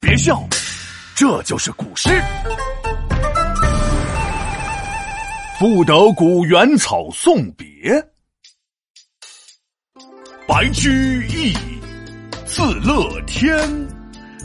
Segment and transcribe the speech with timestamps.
[0.00, 0.42] 别笑，
[1.14, 2.08] 这就是古诗。
[5.58, 8.02] 赋得古原草送别，
[10.48, 11.52] 白居易，
[12.46, 13.60] 字乐天，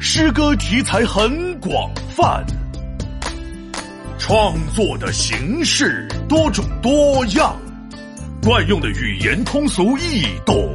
[0.00, 2.46] 诗歌题材很广泛，
[4.20, 7.60] 创作的形式多种多样，
[8.40, 10.72] 惯用的语言通俗易懂。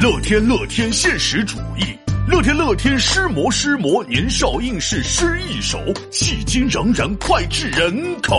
[0.00, 5.78] 乐天乐天现实主义，乐天乐天诗魔诗魔，年少应试诗一首，
[6.10, 8.34] 戏精仍然脍炙人口。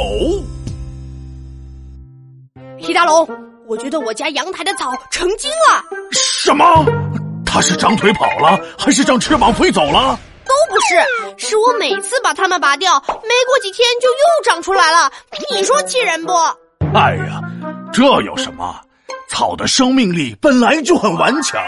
[2.79, 3.29] 皮大龙，
[3.67, 5.83] 我觉得我家阳台的草成精了。
[6.11, 6.83] 什么？
[7.45, 10.19] 它是长腿跑了，还是长翅膀飞走了？
[10.45, 15.11] 都不是，是我每次把它们拔掉，没过几天就又长出来了。
[15.55, 16.33] 你说气人不？
[16.95, 17.39] 哎呀，
[17.93, 18.81] 这有什么？
[19.29, 21.61] 草的生命力本来就很顽强，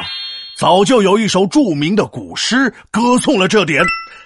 [0.59, 3.83] 早就有一首著名的古诗歌颂了这点，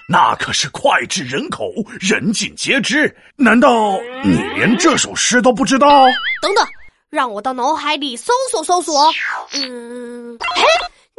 [0.08, 3.14] 那可是脍炙人口，人尽皆知。
[3.36, 6.06] 难道你连这首诗都不知道？
[6.40, 6.66] 等等，
[7.10, 9.12] 让我到脑海里搜索搜索。
[9.52, 10.64] 嗯，哎，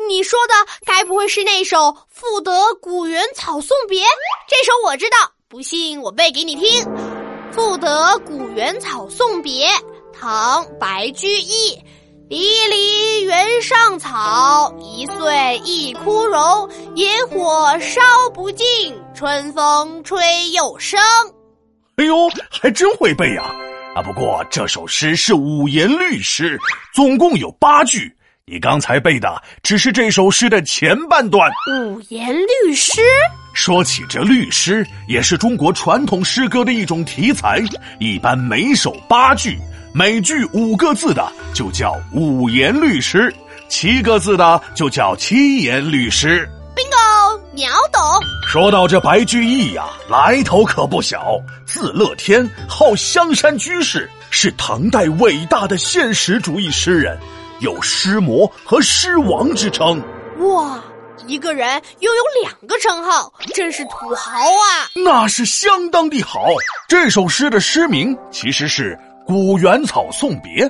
[0.09, 1.77] 你说的该不会是那首
[2.09, 2.51] 《赋得
[2.81, 4.01] 古原草送别》？
[4.47, 6.83] 这首我知道，不信我背给你听，
[7.53, 9.67] 《赋得古原草送别》，
[10.11, 11.77] 唐·白居易。
[12.33, 16.67] 离离原上草，一岁一枯荣。
[16.95, 18.01] 野火烧
[18.33, 18.65] 不尽，
[19.13, 20.99] 春风吹又生。
[21.97, 23.43] 哎呦，还真会背呀！
[23.95, 26.57] 啊，不过这首诗是五言律诗，
[26.95, 28.11] 总共有八句。
[28.47, 31.51] 你刚才背的只是这首诗的前半段。
[31.71, 32.99] 五言律诗，
[33.53, 37.61] 说起这律诗，也是中国传统诗歌的一种题材，
[37.99, 39.55] 一般每首八句。
[39.95, 43.31] 每句五个字的就叫五言律诗，
[43.69, 46.49] 七个字的就叫七言律诗。
[46.75, 48.01] bingo，秒懂。
[48.47, 57.15] 说到这白居易呀，来头可不小，字乐天，号香山居士，是唐代伟大的现实主义诗人，
[57.59, 60.01] 有诗魔和诗王之称。
[60.39, 60.83] 哇，
[61.27, 64.89] 一个人拥有两个称号，真是土豪啊！
[65.05, 66.47] 那是相当的好。
[66.87, 68.97] 这首诗的诗名其实是。
[69.25, 70.69] 古原草送别，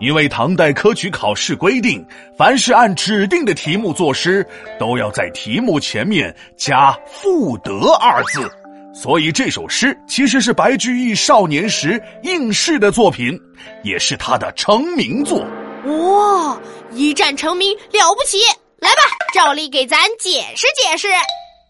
[0.00, 4.46] 因为唐代科举考试规定，凡是按指定的题目作诗，
[4.78, 8.50] 都要在题目前面加“赋得”二字，
[8.94, 13.38] 所以这首诗其实是白居易少年时应试的作品，
[13.82, 15.38] 也是他的成名作。
[15.84, 16.60] 哇，
[16.92, 18.38] 一战成名了不起！
[18.78, 19.02] 来吧，
[19.32, 21.08] 照例给咱解释解释。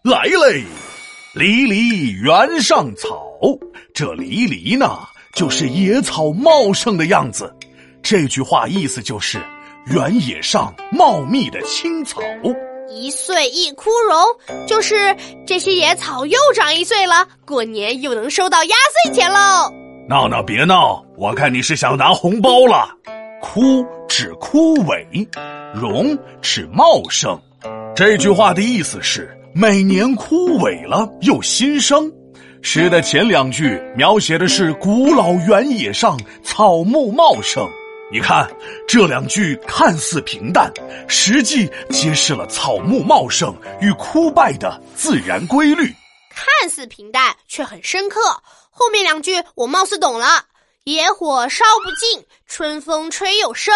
[0.03, 0.63] 来嘞，
[1.33, 3.17] 离离原上草，
[3.93, 4.99] 这离离呢？
[5.37, 7.53] 就是野草茂盛的样子，
[8.01, 9.39] 这句话意思就是
[9.85, 12.19] 原野上茂密的青草。
[12.89, 14.17] 一岁一枯荣，
[14.65, 15.15] 就是
[15.45, 19.71] 这些野草又长一岁了，过年又能收到压岁钱喽。
[20.09, 22.89] 闹闹别闹，我看你是想拿红包了。
[23.39, 25.05] 枯指枯萎，
[25.71, 27.39] 荣指茂盛。
[27.95, 32.11] 这句话的意思是每年枯萎了又新生。
[32.61, 37.69] 诗的前两句描写的是古老原野上草木茂盛，
[38.11, 38.49] 你看
[38.87, 40.71] 这两句看似平淡，
[41.07, 45.93] 实际揭示了草木茂盛与枯败的自然规律。
[46.29, 48.19] 看似平淡，却很深刻。
[48.69, 50.45] 后面两句我貌似懂了：
[50.83, 53.73] 野火烧不尽，春风吹又生。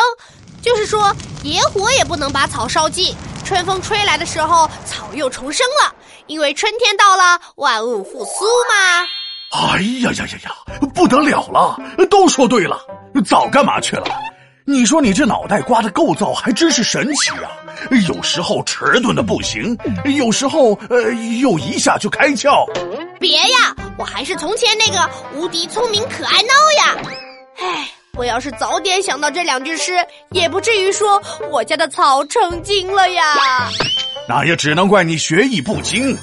[0.61, 3.15] 就是说，野火也不能把草烧尽，
[3.51, 5.93] 春风吹来的时候，草又重生了。
[6.27, 9.05] 因为春天到了，万物复苏嘛。
[9.51, 11.77] 哎呀呀呀呀，不得了了！
[12.09, 12.79] 都说对了，
[13.25, 14.05] 早干嘛去了？
[14.63, 17.51] 你说你这脑袋瓜的构造还真是神奇啊！
[18.07, 22.65] 有时候迟钝的不行，有时候呃又一下就开窍。
[23.19, 26.90] 别呀，我还是从前那个无敌聪明可爱闹呀！
[28.21, 29.93] 唉，我要是早点想到这两句诗，
[30.29, 33.23] 也不至于说我家的草成精了呀。
[34.29, 36.15] 那也只能怪你学艺不精。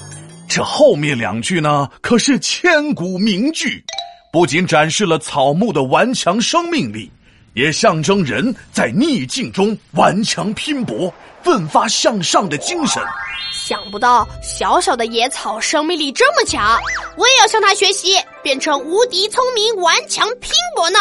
[0.47, 3.83] 这后面两句呢，可是千古名句，
[4.31, 7.11] 不仅展示了草木的顽强生命力，
[7.53, 11.13] 也象征人在逆境中顽强拼搏、
[11.43, 13.03] 奋发向上的精神。
[13.51, 16.79] 想不到小小的野草生命力这么强，
[17.17, 20.99] 我也要向他学习，变成无敌聪明、顽强拼搏呢。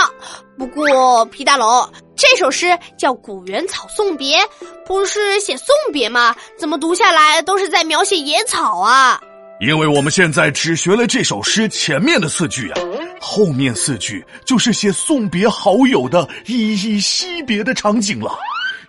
[0.56, 1.88] 不过皮大龙。
[2.20, 4.38] 这首诗叫《古原草送别》，
[4.84, 6.34] 不是写送别吗？
[6.58, 9.20] 怎么读下来都是在描写野草啊？
[9.60, 12.80] 因为我们现在只学了这首诗前面的四句啊，
[13.20, 18.36] 后面四句就是写送别好友的依依惜别的场景了，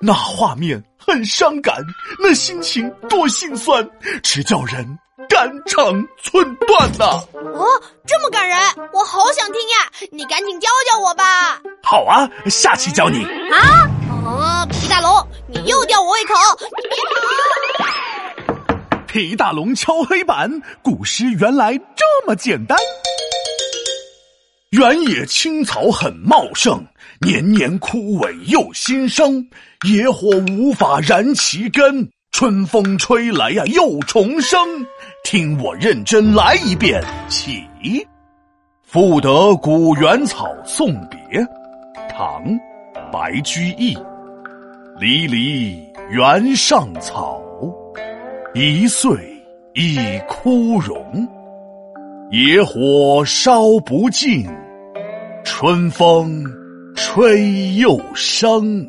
[0.01, 1.75] 那画面很伤感，
[2.19, 3.87] 那心情多心酸，
[4.23, 4.85] 直叫人
[5.27, 5.83] 肝肠
[6.21, 7.21] 寸断呐！
[7.33, 7.65] 哦，
[8.07, 8.57] 这么感人，
[8.93, 9.91] 我好想听呀！
[10.11, 11.59] 你赶紧教教我吧。
[11.83, 13.25] 好啊，下期教你。
[13.51, 13.85] 啊？
[14.25, 16.33] 哦，皮大龙，你又吊我胃口，
[16.77, 19.05] 你别跑！
[19.05, 20.49] 皮大龙敲黑板，
[20.81, 22.77] 古诗原来这么简单。
[24.71, 26.85] 原野青草很茂盛，
[27.21, 29.43] 年年枯萎又新生。
[29.83, 34.59] 野火无法燃其根，春风吹来呀又重生。
[35.23, 37.63] 听我认真来一遍，起。
[38.83, 41.43] 赋得古原草送别，
[42.07, 42.43] 唐，
[43.11, 43.97] 白居易。
[44.99, 47.41] 离离原上草，
[48.53, 49.09] 一岁
[49.73, 51.27] 一枯荣。
[52.31, 54.45] 野火烧不尽，
[55.43, 56.43] 春风
[56.93, 58.87] 吹又生。